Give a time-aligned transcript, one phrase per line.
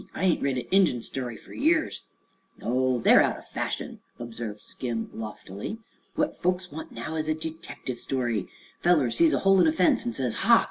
[0.15, 2.01] "I ain't read a Injun story fer years."
[2.59, 5.77] "No; they're out o' fashion," observed Skim loftily.
[6.15, 8.47] "What folks want now is a detective story.
[8.79, 10.59] Feller sees a hole in a fence an' says, 'Ha!